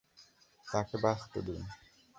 [0.67, 1.61] তাকে বাঁচতে দিন।